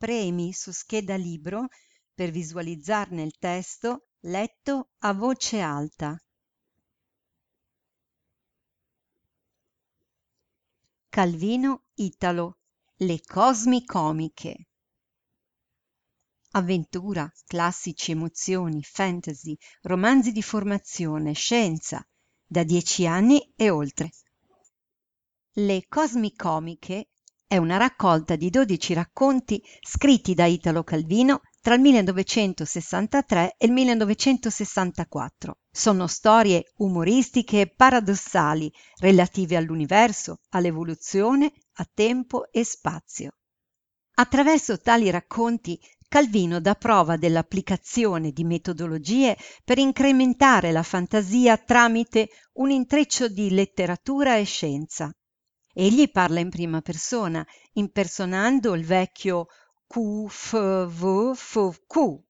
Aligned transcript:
premi 0.00 0.54
su 0.54 0.72
scheda 0.72 1.14
libro 1.16 1.68
per 2.14 2.30
visualizzarne 2.30 3.22
il 3.22 3.36
testo 3.38 4.06
letto 4.20 4.92
a 5.00 5.12
voce 5.12 5.60
alta. 5.60 6.18
Calvino 11.10 11.82
Italo 11.96 12.60
Le 12.96 13.20
cosmicomiche 13.20 14.68
avventura, 16.52 17.30
classici, 17.44 18.12
emozioni, 18.12 18.82
fantasy, 18.82 19.54
romanzi 19.82 20.32
di 20.32 20.42
formazione, 20.42 21.34
scienza, 21.34 22.02
da 22.46 22.64
dieci 22.64 23.06
anni 23.06 23.52
e 23.54 23.68
oltre. 23.68 24.10
Le 25.54 25.84
Cosmicomiche 25.88 27.10
è 27.50 27.56
una 27.56 27.78
raccolta 27.78 28.36
di 28.36 28.48
dodici 28.48 28.94
racconti 28.94 29.60
scritti 29.80 30.34
da 30.34 30.44
Italo 30.44 30.84
Calvino 30.84 31.40
tra 31.60 31.74
il 31.74 31.80
1963 31.80 33.56
e 33.58 33.66
il 33.66 33.72
1964. 33.72 35.58
Sono 35.68 36.06
storie 36.06 36.70
umoristiche 36.76 37.62
e 37.62 37.74
paradossali 37.74 38.72
relative 39.00 39.56
all'universo, 39.56 40.42
all'evoluzione, 40.50 41.52
a 41.72 41.88
tempo 41.92 42.52
e 42.52 42.62
spazio. 42.62 43.32
Attraverso 44.14 44.78
tali 44.78 45.10
racconti 45.10 45.76
Calvino 46.06 46.60
dà 46.60 46.76
prova 46.76 47.16
dell'applicazione 47.16 48.30
di 48.30 48.44
metodologie 48.44 49.36
per 49.64 49.78
incrementare 49.78 50.70
la 50.70 50.84
fantasia 50.84 51.56
tramite 51.56 52.28
un 52.58 52.70
intreccio 52.70 53.26
di 53.26 53.50
letteratura 53.50 54.36
e 54.36 54.44
scienza. 54.44 55.12
Egli 55.72 56.10
parla 56.10 56.40
in 56.40 56.50
prima 56.50 56.80
persona, 56.80 57.46
impersonando 57.74 58.74
il 58.74 58.84
vecchio 58.84 59.46
Q, 59.86 60.26
F, 60.28 60.86
V, 60.86 61.32
F, 61.34 61.80
Q, 61.86 62.20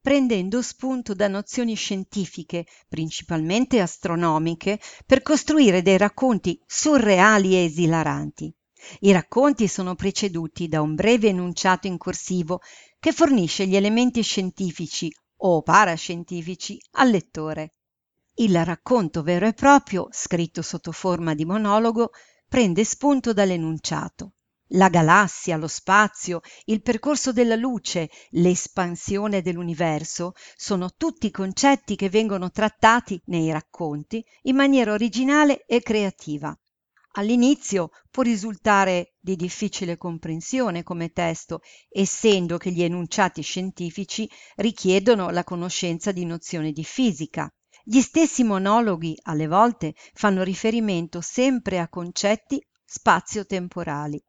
prendendo 0.00 0.62
spunto 0.62 1.14
da 1.14 1.28
nozioni 1.28 1.74
scientifiche, 1.74 2.66
principalmente 2.88 3.80
astronomiche, 3.80 4.78
per 5.06 5.22
costruire 5.22 5.82
dei 5.82 5.96
racconti 5.96 6.60
surreali 6.66 7.54
e 7.54 7.64
esilaranti. 7.64 8.54
I 9.00 9.12
racconti 9.12 9.66
sono 9.66 9.94
preceduti 9.94 10.68
da 10.68 10.82
un 10.82 10.94
breve 10.94 11.28
enunciato 11.28 11.86
in 11.86 11.96
corsivo 11.96 12.60
che 13.00 13.12
fornisce 13.12 13.66
gli 13.66 13.76
elementi 13.76 14.22
scientifici 14.22 15.10
o 15.36 15.62
parascientifici 15.62 16.78
al 16.92 17.10
lettore. 17.10 17.74
Il 18.34 18.62
racconto 18.64 19.22
vero 19.22 19.46
e 19.46 19.52
proprio, 19.52 20.08
scritto 20.10 20.60
sotto 20.60 20.92
forma 20.92 21.34
di 21.34 21.44
monologo, 21.44 22.10
prende 22.48 22.84
spunto 22.84 23.32
dall'enunciato. 23.32 24.32
La 24.68 24.88
galassia, 24.88 25.56
lo 25.56 25.68
spazio, 25.68 26.40
il 26.64 26.80
percorso 26.80 27.32
della 27.32 27.54
luce, 27.54 28.10
l'espansione 28.30 29.42
dell'universo 29.42 30.32
sono 30.56 30.90
tutti 30.96 31.30
concetti 31.30 31.96
che 31.96 32.08
vengono 32.08 32.50
trattati 32.50 33.20
nei 33.26 33.52
racconti 33.52 34.24
in 34.42 34.56
maniera 34.56 34.92
originale 34.92 35.64
e 35.66 35.80
creativa. 35.80 36.58
All'inizio 37.16 37.90
può 38.10 38.24
risultare 38.24 39.14
di 39.20 39.36
difficile 39.36 39.96
comprensione 39.96 40.82
come 40.82 41.12
testo, 41.12 41.60
essendo 41.88 42.56
che 42.56 42.72
gli 42.72 42.82
enunciati 42.82 43.42
scientifici 43.42 44.28
richiedono 44.56 45.30
la 45.30 45.44
conoscenza 45.44 46.10
di 46.10 46.24
nozioni 46.24 46.72
di 46.72 46.82
fisica. 46.82 47.48
Gli 47.86 48.00
stessi 48.00 48.44
monologhi, 48.44 49.14
alle 49.24 49.46
volte, 49.46 49.94
fanno 50.14 50.42
riferimento 50.42 51.20
sempre 51.20 51.78
a 51.78 51.88
concetti 51.88 52.66
spazio-temporali. 52.82 54.24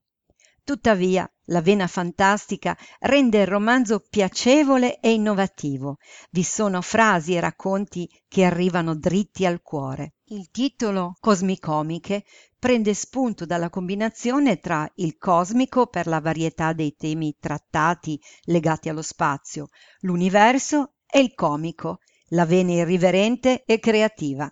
Tuttavia, 0.61 1.25
la 1.45 1.61
vena 1.61 1.87
fantastica 1.87 2.75
rende 2.99 3.39
il 3.39 3.47
romanzo 3.47 4.03
piacevole 4.09 4.99
e 4.99 5.13
innovativo. 5.13 5.99
Vi 6.31 6.43
sono 6.43 6.81
frasi 6.81 7.35
e 7.35 7.39
racconti 7.39 8.09
che 8.27 8.43
arrivano 8.43 8.93
dritti 8.93 9.45
al 9.45 9.61
cuore. 9.61 10.15
Il 10.25 10.49
titolo 10.49 11.15
Cosmicomiche 11.21 12.25
prende 12.59 12.93
spunto 12.93 13.45
dalla 13.45 13.69
combinazione 13.69 14.59
tra 14.59 14.91
il 14.95 15.17
cosmico 15.17 15.87
per 15.87 16.07
la 16.07 16.19
varietà 16.19 16.73
dei 16.73 16.93
temi 16.95 17.37
trattati 17.39 18.19
legati 18.45 18.89
allo 18.89 19.03
spazio, 19.03 19.67
l'universo 19.99 20.95
e 21.05 21.19
il 21.19 21.33
comico, 21.35 21.99
la 22.29 22.45
vena 22.45 22.73
irriverente 22.73 23.63
e 23.65 23.79
creativa. 23.79 24.51